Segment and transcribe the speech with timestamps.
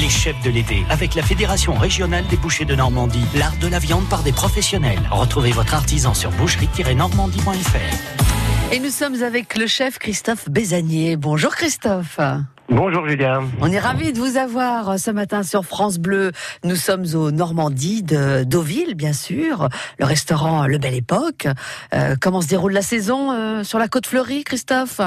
[0.00, 3.78] Les chefs de l'été, avec la Fédération régionale des bouchers de Normandie, l'art de la
[3.78, 4.98] viande par des professionnels.
[5.10, 8.74] Retrouvez votre artisan sur boucherie-normandie.fr.
[8.74, 11.16] Et nous sommes avec le chef Christophe Bézanier.
[11.16, 12.20] Bonjour Christophe.
[12.68, 13.44] Bonjour Julien.
[13.62, 16.32] On est ravis de vous avoir ce matin sur France Bleu.
[16.62, 21.48] Nous sommes au Normandie de Deauville, bien sûr, le restaurant Le Belle Époque.
[21.94, 25.00] Euh, comment se déroule la saison euh, sur la côte fleurie, Christophe?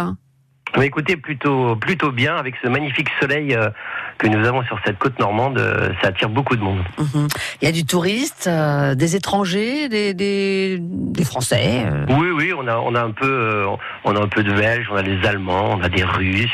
[0.77, 3.69] Mais écoutez, plutôt plutôt bien avec ce magnifique soleil euh,
[4.17, 6.83] que nous avons sur cette côte normande, euh, ça attire beaucoup de monde.
[6.97, 7.27] Mhm.
[7.61, 11.85] Il y a du touriste, euh, des étrangers, des, des, des Français.
[12.09, 13.65] Oui, oui, on a on a un peu
[14.03, 16.49] on a un peu de Belges, on a des Allemands, on a des Russes.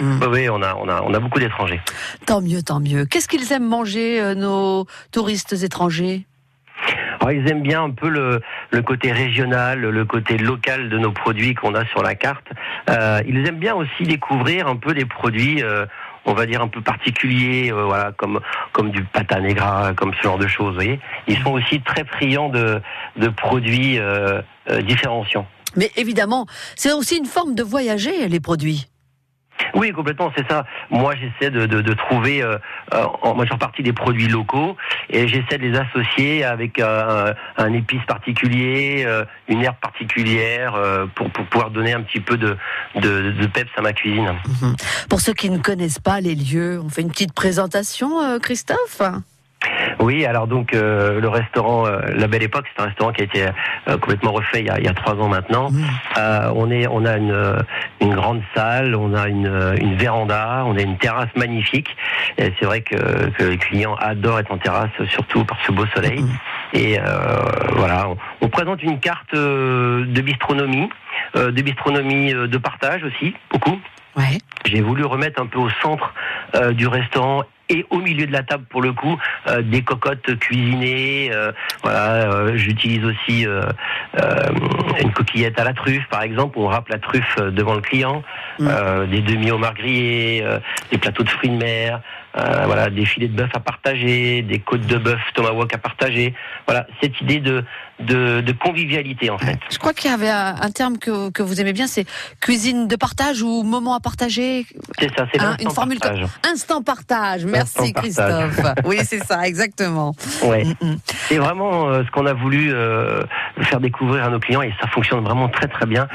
[0.00, 0.20] Mhm.
[0.30, 1.80] oui, on a on a on a beaucoup d'étrangers.
[2.26, 3.04] Tant mieux, tant mieux.
[3.04, 6.26] Qu'est-ce qu'ils aiment manger, nos touristes étrangers?
[7.20, 8.40] Alors, ils aiment bien un peu le,
[8.70, 12.46] le côté régional, le côté local de nos produits qu'on a sur la carte.
[12.90, 15.86] Euh, ils aiment bien aussi découvrir un peu des produits, euh,
[16.24, 18.40] on va dire un peu particuliers, euh, voilà, comme
[18.72, 20.68] comme du pata negra, comme ce genre de choses.
[20.68, 22.80] Vous voyez, ils sont aussi très friands de
[23.16, 25.46] de produits euh, euh, différenciants.
[25.76, 28.86] Mais évidemment, c'est aussi une forme de voyager, les produits.
[29.74, 30.64] Oui, complètement, c'est ça.
[30.90, 32.58] Moi, j'essaie de, de, de trouver, euh,
[32.94, 34.76] euh, en majeure partie des produits locaux,
[35.10, 40.74] et j'essaie de les associer avec euh, un, un épice particulier, euh, une herbe particulière,
[40.74, 42.56] euh, pour, pour pouvoir donner un petit peu de,
[42.96, 44.34] de, de peps à ma cuisine.
[44.62, 44.76] Mhm.
[45.08, 49.02] Pour ceux qui ne connaissent pas les lieux, on fait une petite présentation, euh, Christophe?
[50.00, 53.24] Oui, alors donc euh, le restaurant euh, La Belle Époque, c'est un restaurant qui a
[53.24, 55.70] été euh, complètement refait il y a, il y a trois ans maintenant.
[56.16, 57.64] Euh, on est, on a une,
[58.00, 61.96] une grande salle, on a une, une véranda, on a une terrasse magnifique.
[62.38, 62.96] Et c'est vrai que,
[63.30, 66.22] que les clients adorent être en terrasse, surtout par ce beau soleil.
[66.22, 66.28] Mhm.
[66.74, 66.98] Et
[67.72, 70.88] voilà, on, on présente une carte de bistronomie,
[71.34, 73.78] de bistronomie de partage aussi, beaucoup.
[74.16, 74.38] Ouais.
[74.64, 76.12] J'ai voulu remettre un peu au centre
[76.54, 80.38] euh, du restaurant et au milieu de la table pour le coup euh, des cocottes
[80.38, 81.30] cuisinées.
[81.32, 81.52] euh,
[81.82, 83.46] voilà, euh, j'utilise aussi
[85.00, 86.58] une coquillette à la truffe par exemple.
[86.58, 88.22] On râpe la truffe devant le client,
[88.58, 89.06] Mm.
[89.10, 90.44] des demi homards grillés,
[90.90, 92.00] des plateaux de fruits de mer.
[92.34, 96.34] voilà, des filets de bœuf à partager, des côtes de bœuf tomahawk à partager.
[96.66, 97.64] Voilà, cette idée de,
[98.00, 99.58] de, de convivialité en fait.
[99.70, 102.06] Je crois qu'il y avait un, terme que, que vous aimez bien, c'est
[102.40, 104.66] cuisine de partage ou moment à partager.
[104.98, 106.26] C'est ça, c'est Hein, une formule partage.
[106.52, 107.44] Instant partage.
[107.58, 107.92] Merci.
[107.92, 108.60] Christophe.
[108.84, 110.14] oui, c'est ça, exactement.
[110.42, 110.64] Ouais.
[110.64, 110.96] Mm, mm.
[111.28, 113.22] C'est vraiment euh, ce qu'on a voulu euh,
[113.62, 116.08] faire découvrir à nos clients et ça fonctionne vraiment très très bien.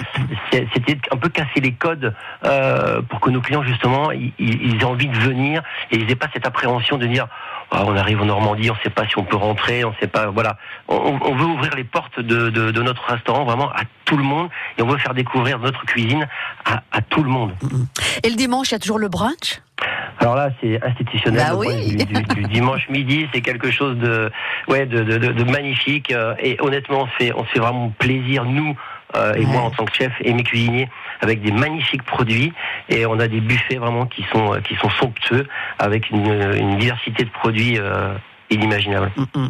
[0.51, 2.13] C'était un peu casser les codes
[2.45, 5.61] euh, pour que nos clients justement ils, ils aient envie de venir
[5.91, 7.27] et ils n'aient pas cette appréhension de dire
[7.71, 9.95] Ah, on arrive en Normandie, on ne sait pas si on peut rentrer, on ne
[9.99, 10.27] sait pas.
[10.27, 14.17] Voilà, on, on veut ouvrir les portes de, de, de notre restaurant vraiment à tout
[14.17, 16.27] le monde et on veut faire découvrir notre cuisine
[16.65, 17.53] à, à tout le monde.
[18.23, 19.61] Et le dimanche, il y a toujours le brunch?
[20.19, 21.41] Alors là, c'est institutionnel.
[21.49, 21.95] Bah oui.
[21.95, 24.31] du, du dimanche midi, c'est quelque chose de,
[24.67, 26.11] ouais, de, de, de- de magnifique.
[26.11, 28.75] euh, Et honnêtement, on se fait, on se fait vraiment plaisir, nous
[29.15, 29.45] euh, et Ouais.
[29.45, 30.89] moi en tant que chef et mes cuisiniers,
[31.21, 32.51] avec des magnifiques produits.
[32.89, 35.47] Et on a des buffets vraiment qui sont, euh, qui sont somptueux,
[35.79, 38.13] avec une, une diversité de produits euh,
[38.53, 39.11] inimaginable.
[39.17, 39.49] Mm, mm.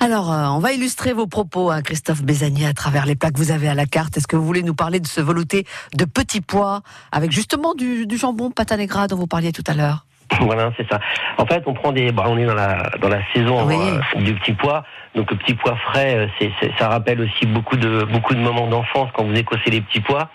[0.00, 3.38] Alors, euh, on va illustrer vos propos, hein, Christophe Bézanier, à travers les plats que
[3.38, 4.16] vous avez à la carte.
[4.16, 6.82] Est-ce que vous voulez nous parler de ce velouté de petits pois,
[7.12, 10.04] avec justement du, du jambon negra dont vous parliez tout à l'heure?
[10.40, 11.00] Voilà, c'est ça.
[11.38, 13.76] En fait, on prend des, bah, on est dans la dans la saison Oui.
[13.78, 14.84] euh, du petit pois.
[15.14, 18.66] Donc le petit pois frais, euh, c'est- ça rappelle aussi beaucoup de beaucoup de moments
[18.66, 20.28] d'enfance quand vous écossez les petits pois.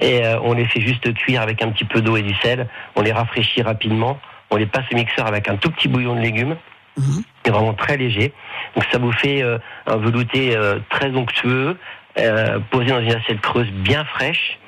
[0.00, 2.68] Et euh, on les fait juste cuire avec un petit peu d'eau et du sel.
[2.96, 4.18] On les rafraîchit rapidement.
[4.50, 6.56] On les passe au mixeur avec un tout petit bouillon de légumes.
[6.96, 7.22] Mhm.
[7.44, 8.32] C'est vraiment très léger.
[8.74, 11.76] Donc ça vous fait euh, un velouté euh, très onctueux,
[12.18, 14.58] euh, posé dans une assiette creuse bien fraîche.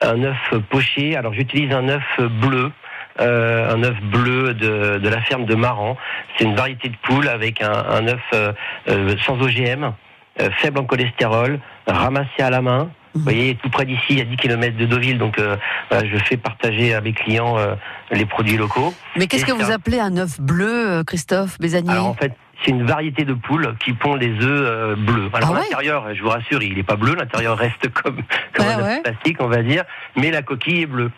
[0.00, 1.16] Un œuf poché.
[1.16, 2.72] Alors j'utilise un œuf bleu.
[3.18, 5.96] un œuf bleu de, la ferme de Maran.
[6.36, 8.54] C'est une variété de poule avec un, œuf
[9.24, 9.92] sans OGM,
[10.56, 12.90] faible en cholestérol, ramassé à la main.
[13.14, 15.56] Vous voyez, tout près d'ici, à 10 km de Deauville, donc euh,
[15.90, 17.74] voilà, je fais partager à mes clients euh,
[18.10, 18.94] les produits locaux.
[19.16, 22.32] Mais qu'est-ce que vous appelez un œuf bleu, euh, Christophe Bézanier Alors en fait,
[22.64, 25.28] c'est une variété de poules qui pond les œufs euh, bleus.
[25.34, 28.22] Alors Ah ouais l'intérieur, je vous rassure, il n'est pas bleu, l'intérieur reste comme,
[28.54, 29.02] comme Ouais, un œuf ouais.
[29.02, 29.84] plastique, on va dire,
[30.16, 31.10] mais la coquille est bleue.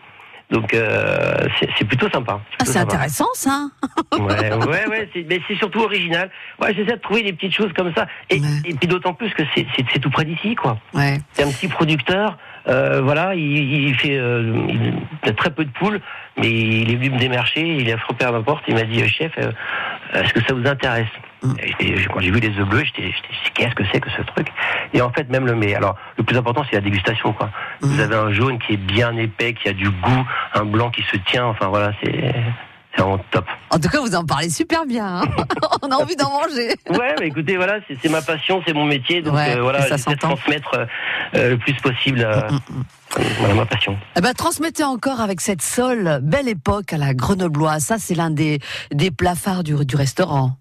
[0.51, 1.35] Donc euh,
[1.79, 2.41] c'est plutôt sympa.
[2.61, 3.69] Ah, c'est intéressant, ça
[4.13, 6.31] Ouais, ouais, ouais, mais c'est surtout original.
[6.61, 8.07] Ouais, j'essaie de trouver des petites choses comme ça.
[8.31, 8.47] Et, Ouais.
[8.67, 10.79] et puis d'autant plus que c'est tout près d'ici, quoi.
[10.93, 11.19] Ouais.
[11.33, 12.37] C'est un petit producteur.
[12.69, 14.67] Euh, voilà, il, il fait euh,
[15.23, 16.01] il a très peu de poules,
[16.39, 19.07] mais il est venu me démarcher, il a frappé à ma porte, il m'a dit
[19.09, 19.53] chef, euh,
[20.15, 21.09] est-ce que ça vous intéresse
[21.43, 21.55] Mm.
[21.81, 24.47] Et Quand j'ai vu les œufs bleus, j'étais, j'étais, qu'est-ce que c'est que ce truc
[24.95, 27.51] Et en fait, même le mais alors le plus important, c'est la dégustation, quoi.
[27.83, 28.01] Vous Mm.
[28.01, 31.19] avez un jaune qui est bien épais, qui a du goût, un blanc qui se
[31.19, 31.45] tient.
[31.45, 32.35] Enfin voilà, c'est
[32.95, 33.45] c'est vraiment top.
[33.71, 35.23] En tout cas, vous en parlez super bien.
[35.23, 35.23] Hein.
[35.83, 36.75] On a envie d'en manger.
[36.91, 40.13] Ouais, bah écoutez, voilà, c'est ma passion, c'est mon métier, donc Ouais, euh, voilà, j'essaie
[40.13, 40.87] de transmettre euh,
[41.35, 43.23] euh, le plus possible euh, Mm, mm, mm.
[43.39, 43.99] voilà, ma passion.
[44.17, 47.83] Eh ben, transmettez encore avec cette sole, belle époque à la grenobloise.
[47.85, 48.61] Ça, c'est l'un des,
[48.93, 50.57] des plats phares du, du restaurant.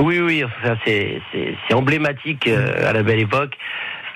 [0.00, 0.44] Oui, oui,
[0.84, 1.20] c'est
[1.74, 3.56] emblématique à la belle époque.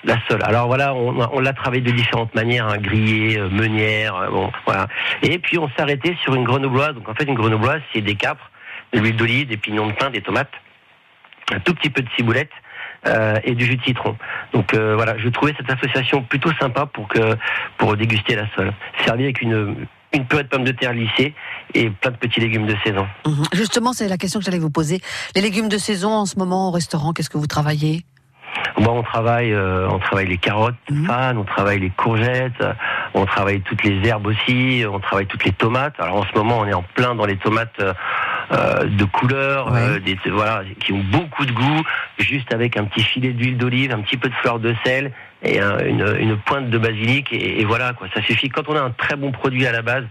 [0.05, 0.43] La sole.
[0.43, 4.89] Alors voilà, on, l'a travaillé de différentes manières, hein, grillé, euh, meunière, euh, bon, voilà.
[5.23, 6.95] Et puis on s'arrêtait sur une grenobloise.
[6.95, 8.51] Donc en fait, une grenobloise, c'est des capres,
[8.93, 10.51] de l'huile d'olive, des pignons de pain, des tomates,
[11.53, 12.51] un tout petit peu de ciboulette
[13.07, 14.17] euh, et du jus de citron.
[14.53, 17.37] Donc euh, voilà, je trouvais cette association plutôt sympa pour que
[17.79, 18.73] pour déguster la sole.
[19.05, 21.35] Servi avec une une purée de pommes de terre lissée
[21.75, 23.07] et plein de petits légumes de saison.
[23.27, 23.45] Mhm.
[23.55, 25.01] Justement, c'est la question que j'allais vous poser.
[25.35, 28.05] Les légumes de saison en ce moment au restaurant, qu'est-ce que vous travaillez?
[28.79, 30.75] Bon, on travaille, euh, on travaille les carottes
[31.07, 32.73] fan, on travaille les courgettes, euh,
[33.15, 35.95] on travaille toutes les herbes aussi, on travaille toutes les tomates.
[35.99, 39.81] Alors en ce moment, on est en plein dans les tomates euh, de couleur, Ouais.
[39.81, 41.83] euh, des, voilà, qui ont beaucoup de goût,
[42.19, 45.61] juste avec un petit filet d'huile d'olive, un petit peu de fleur de sel et
[45.61, 48.09] un- une, une pointe de basilic et, et voilà quoi.
[48.15, 50.05] Ça suffit quand on a un très bon produit à la base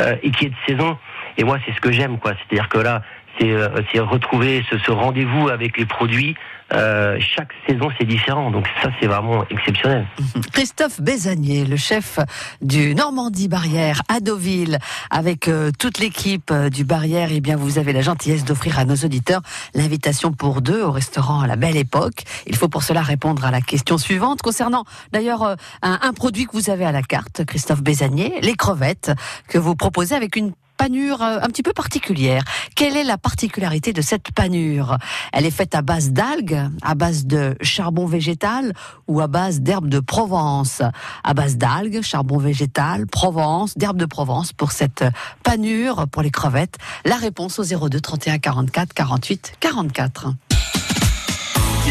[0.00, 0.98] euh, et qui est de saison.
[1.38, 2.32] Et moi, c'est ce que j'aime quoi.
[2.32, 3.02] C'est-à-dire que là,
[3.38, 6.34] c'est euh, c'est retrouver ce, ce rendez-vous avec les produits.
[6.72, 8.50] Euh, chaque saison, c'est différent.
[8.50, 10.06] Donc ça, c'est vraiment exceptionnel.
[10.52, 12.18] Christophe Bézanier, le chef
[12.60, 14.78] du Normandie Barrière à Deauville,
[15.10, 18.84] avec euh, toute l'équipe euh, du Barrière, eh bien vous avez la gentillesse d'offrir à
[18.84, 19.42] nos auditeurs
[19.74, 22.24] l'invitation pour deux au restaurant à la Belle Époque.
[22.46, 26.52] Il faut pour cela répondre à la question suivante concernant d'ailleurs un, un produit que
[26.52, 29.12] vous avez à la carte, Christophe Bézanier, les crevettes
[29.48, 32.42] que vous proposez avec une panure euh, un petit peu particulière.
[32.74, 34.98] Quelle est la particularité de cette panure?
[35.32, 38.72] Elle est faite à base d'algues, à base de charbon végétal
[39.06, 40.82] ou à base d'herbes de Provence?
[41.22, 45.04] À base d'algues, charbon végétal, Provence, d'herbes de Provence pour cette
[45.44, 46.78] panure pour les crevettes.
[47.04, 50.30] La réponse au 02 31 44 48 44.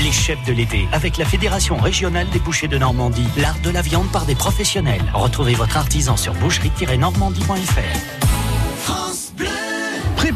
[0.03, 3.81] Les chefs de l'été, avec la Fédération régionale des bouchers de Normandie, l'art de la
[3.81, 5.03] viande par des professionnels.
[5.13, 8.20] Retrouvez votre artisan sur boucherie-normandie.fr.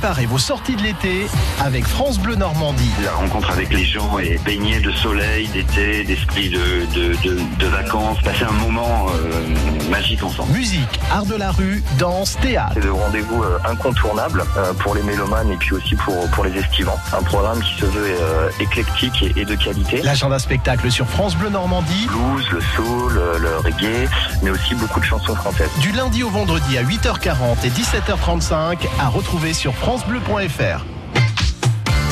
[0.05, 1.25] Préparez vos sorties de l'été
[1.63, 2.91] avec France Bleu Normandie.
[3.03, 7.65] La rencontre avec les gens et baigner de soleil, d'été, d'esprit de, de, de, de
[7.65, 10.51] vacances, passer un moment euh, magique ensemble.
[10.51, 12.73] Musique, art de la rue, danse, théâtre.
[12.75, 16.55] C'est le rendez-vous euh, incontournable euh, pour les mélomanes et puis aussi pour, pour les
[16.55, 16.99] estivants.
[17.11, 20.03] Un programme qui se veut euh, éclectique et, et de qualité.
[20.03, 22.05] L'agenda spectacle sur France Bleu Normandie.
[22.07, 24.07] Blues, le soul, euh, le reggae,
[24.43, 25.71] mais aussi beaucoup de chansons françaises.
[25.81, 30.85] Du lundi au vendredi à 8h40 et 17h35 à retrouver sur FranceBleu.fr.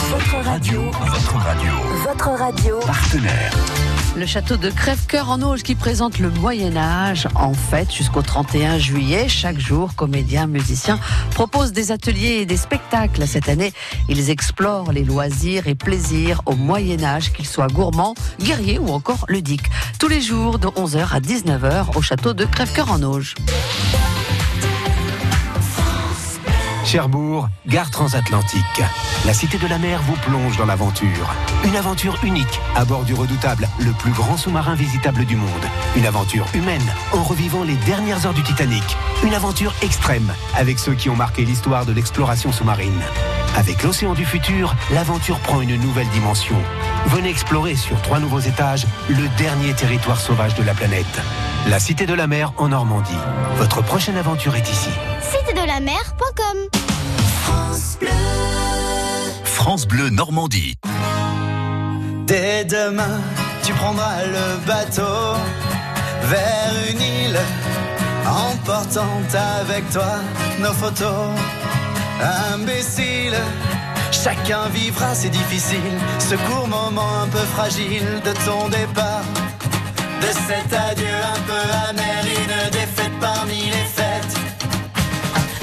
[0.10, 1.72] Votre radio, Votre radio.
[2.08, 3.52] votre radio, Partenaire.
[4.16, 8.78] Le château de Crèvecoeur en Auge qui présente le Moyen Âge en fête jusqu'au 31
[8.78, 9.28] juillet.
[9.28, 10.98] Chaque jour, comédiens, musiciens
[11.32, 13.28] proposent des ateliers et des spectacles.
[13.28, 13.74] Cette année,
[14.08, 19.26] ils explorent les loisirs et plaisirs au Moyen Âge, qu'ils soient gourmands, guerriers ou encore
[19.28, 19.70] ludiques.
[20.00, 23.36] Tous les jours de 11h à 19h au château de Crèvecoeur en Auge.
[26.86, 28.84] Cherbourg, gare transatlantique.
[29.26, 31.34] La Cité de la Mer vous plonge dans l'aventure.
[31.64, 35.48] Une aventure unique à bord du redoutable, le plus grand sous-marin visitable du monde.
[35.96, 38.84] Une aventure humaine en revivant les dernières heures du Titanic.
[39.24, 43.02] Une aventure extrême avec ceux qui ont marqué l'histoire de l'exploration sous-marine.
[43.56, 46.56] Avec l'océan du futur, l'aventure prend une nouvelle dimension.
[47.08, 51.22] Venez explorer sur trois nouveaux étages le dernier territoire sauvage de la planète.
[51.68, 53.12] La Cité de la Mer en Normandie.
[53.56, 54.90] Votre prochaine aventure est ici.
[55.22, 56.58] Cité de la mer.com
[59.44, 60.76] France Bleu Normandie.
[62.26, 63.22] Dès demain,
[63.64, 65.38] tu prendras le bateau
[66.24, 67.40] vers une île,
[68.26, 70.20] emportant avec toi
[70.60, 71.30] nos photos.
[72.24, 73.36] Imbécile,
[74.12, 79.26] chacun vivra, c'est difficile, ce court moment un peu fragile de ton départ.
[80.22, 84.38] De cet adieu un peu amer, une défaite parmi les fêtes.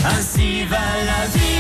[0.05, 1.60] Ainsi va la vie,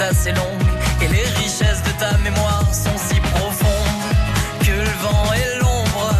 [0.00, 0.66] assez longue
[1.02, 4.14] et les richesses de ta mémoire sont si profondes
[4.60, 6.14] que le vent et l'ombre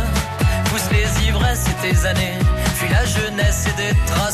[0.66, 2.38] poussent les ivresses et tes années,
[2.74, 4.25] fuient la jeunesse et des tracés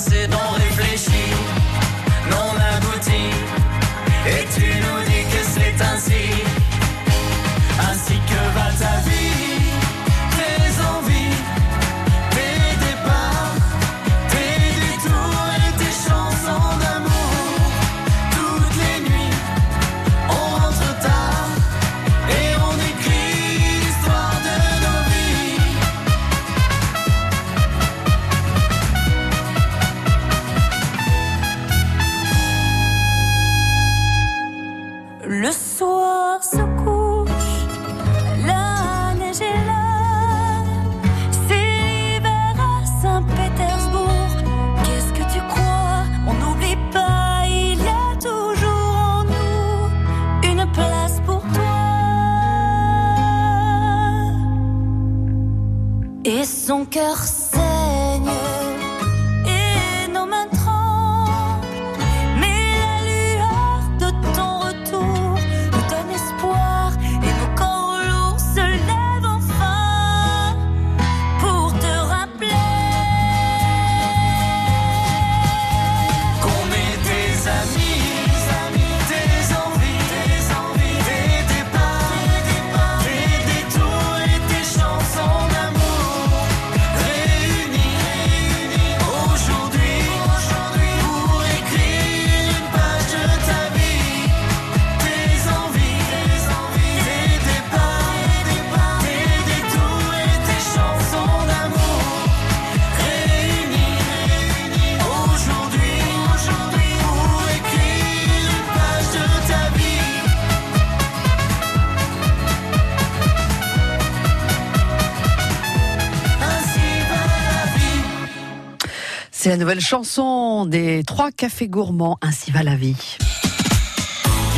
[119.52, 122.16] la nouvelle chanson des trois cafés gourmands.
[122.22, 123.18] Ainsi va la vie.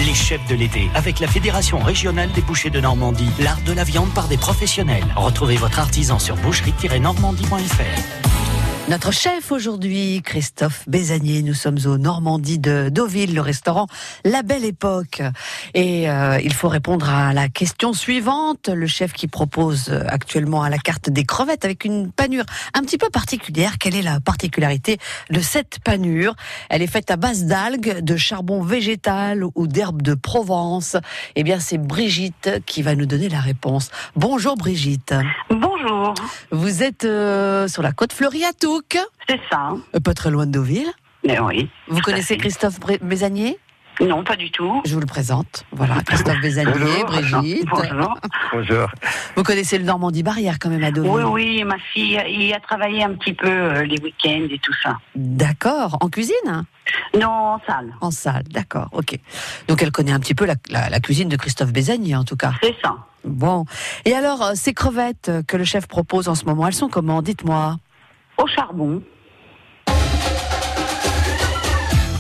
[0.07, 3.29] Les chefs de l'été avec la Fédération régionale des bouchers de Normandie.
[3.41, 5.03] L'art de la viande par des professionnels.
[5.17, 8.24] Retrouvez votre artisan sur boucherie-normandie.fr.
[8.87, 11.41] Notre chef aujourd'hui, Christophe Bézanier.
[11.41, 13.87] Nous sommes au Normandie de Deauville, le restaurant
[14.27, 15.23] La Belle Époque.
[15.73, 18.69] Et euh, il faut répondre à la question suivante.
[18.69, 22.83] Le chef qui propose euh, actuellement à la carte des crevettes avec une panure un
[22.83, 23.79] petit peu particulière.
[23.79, 24.99] Quelle est la particularité
[25.31, 26.35] de cette panure?
[26.69, 30.99] Elle est faite à base d'algues, de charbon végétal ou d'herbes de Provence.
[31.37, 33.91] Eh bien, c'est Brigitte qui va nous donner la réponse.
[34.15, 35.15] Bonjour Brigitte.
[35.49, 36.13] Bonjour,
[36.51, 38.53] Vous êtes euh, sur la côte fleurie à
[39.29, 39.73] C'est ça.
[39.95, 40.91] euh, pas très loin de Deauville.
[41.27, 41.69] Mais oui.
[41.89, 42.37] Vous connaissez.
[42.37, 43.59] Christophe Bézanier
[44.01, 44.83] Non, pas du tout.
[44.85, 45.65] Je vous le présente.
[45.73, 47.67] Voilà, Christophe Bézanier, Brigitte.
[47.71, 48.15] Bonjour.
[48.53, 48.89] Bonjour.
[49.37, 51.25] Vous connaissez le Normandie Barrière quand même à Deauville?
[51.25, 54.75] Oui, oui, ma fille y a travaillé un petit peu euh, les week-ends et tout
[54.83, 54.99] ça.
[55.15, 55.97] D'accord.
[56.01, 56.35] En cuisine?
[57.19, 57.95] Non, en salle.
[58.03, 59.19] En salle, d'accord, ok.
[59.69, 62.37] Donc elle connaît un petit peu la, la- la cuisine de Christophe Bézanier en tout
[62.37, 62.53] cas.
[62.63, 62.97] C'est ça.
[63.25, 63.65] Bon.
[64.05, 67.23] Et alors, euh, ces crevettes que le chef propose en ce moment, elles sont comment?
[67.23, 67.79] Dites-moi.
[68.37, 69.03] Au charbon.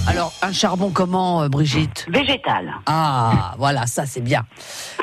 [0.06, 2.06] Alors, un charbon comment, euh, Brigitte?
[2.08, 2.72] Végétal.
[2.86, 4.42] Ah, voilà, ça c'est bien.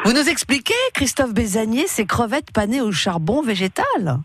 [0.05, 4.19] Vous nous expliquez, Christophe Bézanier, ces crevettes panées au charbon végétal?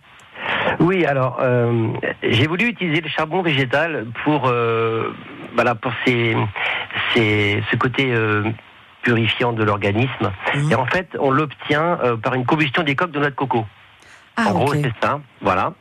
[0.80, 1.88] Oui, alors euh,
[2.22, 5.10] j'ai voulu utiliser le charbon végétal pour euh,
[5.54, 6.36] voilà pour ces,
[7.14, 8.44] ces- ce côté euh,
[9.02, 10.30] purifiant de l'organisme.
[10.54, 10.70] Mhm.
[10.70, 13.64] Et en fait, on l'obtient euh, par une combustion des coques de noix de coco.
[14.36, 15.72] Ah, en gros, c'est ça, voilà.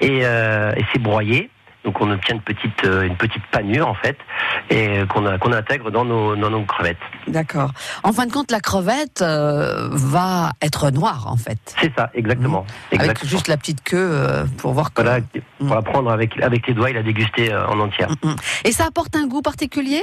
[0.00, 1.50] Et, euh, et c'est broyé.
[1.84, 4.16] Donc on obtient une petite euh, une petite panure en fait
[4.70, 6.96] et qu'on intègre dans nos dans nos crevettes.
[7.28, 7.72] D'accord.
[8.02, 11.58] En fin de compte, la crevette euh, va être noire, en fait.
[11.78, 12.64] C'est ça, exactement.
[12.90, 13.00] Mhm.
[13.00, 14.92] Avec juste la petite queue euh, pour voir.
[14.96, 15.18] Voilà,
[15.58, 18.08] pour la prendre avec avec les doigts et la déguster euh, en entière.
[18.22, 18.36] Mhm.
[18.64, 20.02] Et ça apporte un goût particulier?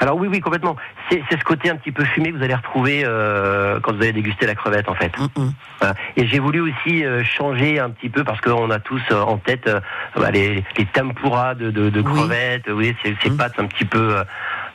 [0.00, 0.76] Alors oui, oui, complètement.
[1.10, 4.12] C'est ce côté un petit peu fumé que vous allez retrouver euh, quand vous allez
[4.12, 5.12] déguster la crevette, en fait.
[5.18, 5.52] Mhm.
[5.80, 5.94] Voilà.
[6.16, 9.36] Et j'ai voulu aussi euh, changer un petit peu parce qu'on a tous euh, en
[9.38, 9.80] tête euh,
[10.16, 12.04] bah, les, les tempura de, de, de Oui.
[12.14, 12.68] crevettes.
[12.68, 13.36] Oui, ces, ces Mhm.
[13.36, 14.24] pâtes un petit peu euh,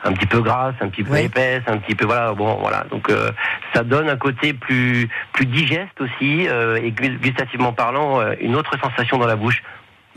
[0.06, 1.26] un petit peu grasses, un petit peu Ouais.
[1.26, 2.34] épaisses, un petit peu voilà.
[2.34, 2.86] Bon, voilà.
[2.92, 3.32] Donc euh,
[3.74, 8.56] ça donne un côté plus plus digeste aussi euh, et gu- gustativement parlant, euh, une
[8.56, 9.62] autre sensation dans la bouche.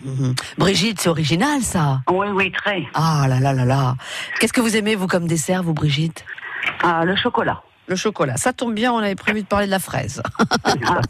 [0.05, 0.35] Mhm.
[0.59, 2.85] Brigitte, c'est original, ça Oui, oui, très.
[2.95, 3.95] Ah là là là là
[4.41, 6.25] Qu'est-ce que vous aimez, vous, comme dessert, vous, Brigitte?
[6.83, 7.63] Ah, le chocolat.
[7.89, 8.37] Le chocolat.
[8.37, 10.21] Ça tombe bien, on avait prévu de parler de la fraise.
[10.65, 11.01] Ah,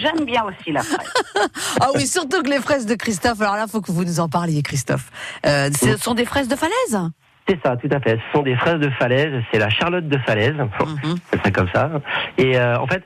[0.00, 1.12] J'aime bien aussi la fraise.
[1.80, 3.40] ah oui, surtout que les fraises de Christophe.
[3.40, 5.10] Alors là, faut que vous nous en parliez, Christophe.
[5.44, 7.10] Euh, ce sont des fraises de falaise?
[7.48, 8.18] C'est ça, tout à fait.
[8.26, 9.42] Ce sont des fraises de falaise.
[9.52, 10.54] C'est la Charlotte de falaise.
[10.56, 11.16] Mhm.
[11.32, 11.90] c'est ça comme ça.
[12.38, 13.02] Et euh, en fait,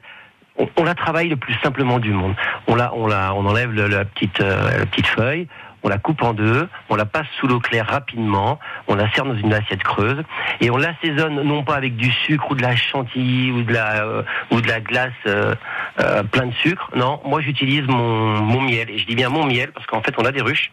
[0.59, 2.35] on, on la travaille le plus simplement du monde.
[2.67, 5.49] On la, on la, on enlève le- la petite, euh, la petite feuille,
[5.85, 9.25] on la coupe en deux, on la passe sous l'eau claire rapidement, on la sert
[9.25, 10.23] dans une assiette creuse
[10.61, 14.05] et on l'assaisonne non pas avec du sucre ou de la chantilly ou de la
[14.05, 15.55] euh, ou de la glace euh,
[16.01, 16.91] euh, plein de sucre.
[16.97, 20.15] Non, moi j'utilise mon, mon miel et je dis bien mon miel parce qu'en fait
[20.19, 20.73] on a des ruches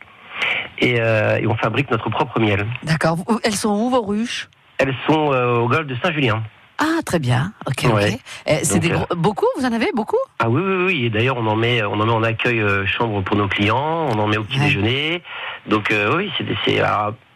[0.80, 2.66] et, euh, et on fabrique notre propre miel.
[2.84, 3.18] D'accord.
[3.44, 4.50] Elles sont où vos ruches?
[4.80, 6.44] Elles sont euh, au golfe de Saint-Julien.
[6.78, 7.54] Ah, très bien.
[7.68, 7.90] Ok.
[7.94, 8.20] Ouais.
[8.48, 10.18] Eh, C'est des euh, gros- beaucoup Vous en avez beaucoup?
[10.40, 11.06] Ah oui, oui, oui.
[11.06, 14.08] Et d'ailleurs, on en met, on en met en accueil euh, chambre pour nos clients.
[14.12, 15.24] On en met au petit déjeuner.
[15.68, 16.46] Donc euh, oui, c'est,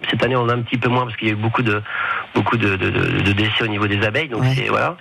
[0.09, 1.81] cette année on a un petit peu moins parce qu'il y a eu beaucoup de,
[2.35, 4.27] beaucoup de, de, de- de décès au niveau des abeilles.
[4.29, 4.97] Donc voilà.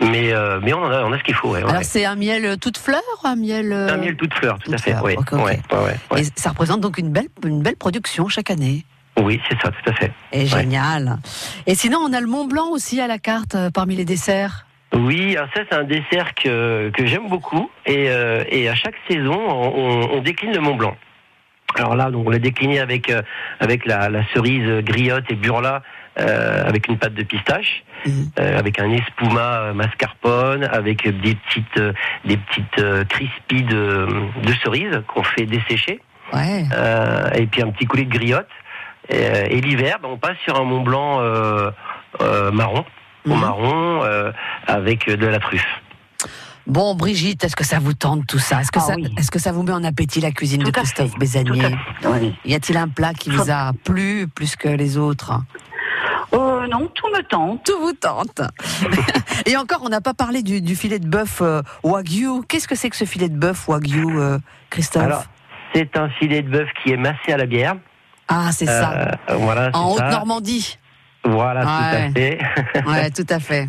[0.00, 1.54] Mais euh, mais on en a, on a ce qu'il faut.
[1.54, 3.72] Alors c'est un miel toute fleur, un miel.
[3.72, 4.92] un miel toute fleur, tout à fait.
[4.92, 5.02] fleur.
[6.16, 8.84] Et ça représente donc une belle, une belle production chaque année?
[9.22, 10.12] Oui, c'est ça, tout à fait.
[10.32, 11.18] Et génial.
[11.66, 14.64] Et sinon, on a le Mont Blanc aussi à la carte euh, parmi les desserts.
[14.94, 18.94] Oui, alors ça c'est un dessert que, que j'aime beaucoup et, euh, et à chaque
[19.06, 20.96] saison on, on décline le Mont Blanc.
[21.76, 23.20] Alors là, donc on l'a décliné avec euh,
[23.60, 25.82] avec la, la cerise griotte et burla
[26.18, 31.82] euh, avec une pâte de pistache, euh, avec un espuma mascarpone, avec des petites
[32.24, 34.06] des petites crispies de,
[34.42, 36.00] de cerise qu'on fait dessécher,
[36.32, 36.64] Ouais.
[37.34, 38.48] et puis un petit coulis de griotte.
[39.08, 41.70] Et, euh, et l'hiver, ben, on passe sur un Mont Blanc euh,
[42.20, 42.84] euh, marron,
[43.26, 44.32] au marron, euh,
[44.66, 45.66] avec de la truffe.
[46.66, 48.60] Bon, Brigitte, est-ce que ça vous tente tout ça?
[48.60, 51.74] Est-ce que, ça, est-ce que ça vous met en appétit la cuisine de Christophe Bézanier?
[52.44, 55.32] Y a-t-il un plat qui vous a plu plus que les autres?
[56.34, 57.64] Euh, non, tout me tente.
[57.64, 58.42] Tout vous tente.
[59.46, 62.42] Et encore, on n'a pas parlé du, du filet de bœuf euh, wagyu.
[62.46, 64.38] Qu'est-ce que c'est que ce filet de bœuf wagyu, euh,
[64.68, 65.04] Christophe?
[65.04, 65.24] Alors,
[65.74, 67.76] c'est un filet de bœuf qui est massé à la bière.
[68.28, 68.92] Ah, c'est ça.
[69.30, 69.92] Euh, voilà, En.
[69.94, 70.78] Haute-Normandie.
[71.24, 72.02] Voilà, tout Ouais.
[72.04, 72.38] à fait.
[72.86, 73.68] Ouais, tout à fait.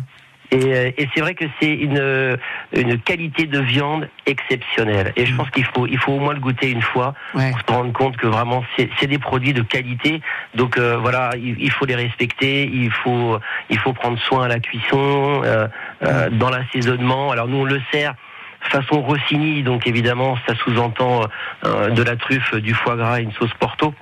[0.52, 2.36] Et, euh, et c'est vrai que c'est une,
[2.72, 5.12] une qualité de viande exceptionnelle.
[5.14, 7.72] Et je pense qu'il faut, il faut au moins le goûter une fois pour se
[7.72, 10.20] rendre compte que vraiment c'est c'est des produits de qualité.
[10.56, 12.64] Donc euh, voilà, il, il faut les respecter.
[12.66, 15.68] Il faut, il faut prendre soin à la cuisson, euh,
[16.02, 17.30] euh, dans l'assaisonnement.
[17.30, 18.14] Alors nous on le sert
[18.62, 21.26] façon Rossini, donc évidemment ça sous-entend
[21.64, 23.94] euh, de la truffe, du foie gras et une sauce Porto.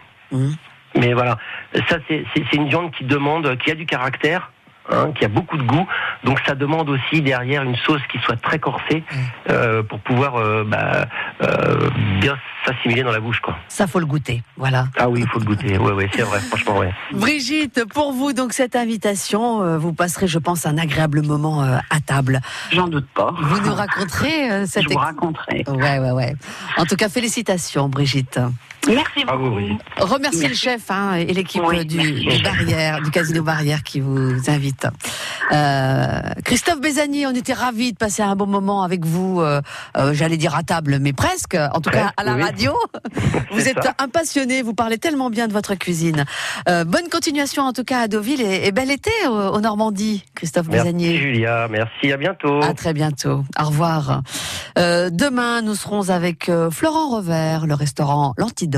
[0.97, 1.38] Mais voilà,
[1.88, 4.51] ça c'est une viande qui demande, qui a du caractère.
[4.91, 5.87] hein, qui a beaucoup de goût,
[6.25, 9.05] donc ça demande aussi derrière une sauce qui soit très corsée
[9.51, 11.05] euh, pour pouvoir euh, bah,
[11.43, 11.91] euh,
[12.23, 13.55] bien s'assimiler dans la bouche, quoi.
[13.69, 14.43] Ça, faut le goûter.
[14.57, 14.87] Voilà.
[14.97, 15.77] Ah oui, il faut le goûter.
[15.77, 16.91] Ouais, ouais, c'est vrai, franchement, ouais.
[17.12, 21.77] Brigitte, pour vous, donc, cette invitation, euh, vous passerez, je pense, un agréable moment euh,
[21.91, 22.41] à table.
[22.73, 23.35] J'en doute pas.
[23.38, 25.64] Vous nous raconterez euh, cette Je vous raconterai.
[25.69, 26.35] Ouais, ouais, ouais.
[26.79, 28.41] En tout cas, félicitations, Brigitte.
[28.88, 29.59] Merci beaucoup.
[29.98, 32.12] Remerciez le chef hein, et l'équipe Oui, du, merci.
[32.38, 34.87] du Barrière, du Casino Barrière qui vous invite.
[35.53, 39.40] Euh, Christophe Bézanier, on était ravis de passer un bon moment avec vous.
[39.40, 39.61] euh,
[39.96, 41.55] euh, J'allais dire à table, mais presque.
[41.74, 42.42] En tout cas, à la oui.
[42.42, 42.72] radio.
[43.51, 43.94] Vous êtes ça.
[43.98, 44.62] un passionné.
[44.62, 46.24] Vous parlez tellement bien de votre cuisine.
[46.68, 50.24] Euh, bonne continuation en tout cas à Deauville et, et bel été au, au Normandie,
[50.35, 51.16] Christophe Merci Bézanier.
[51.18, 52.62] Julia, merci, à bientôt.
[52.62, 53.44] À très bientôt.
[53.61, 54.22] Au revoir.
[54.79, 58.78] Euh, demain, nous serons avec euh, Florent Revers, le restaurant L'Antidote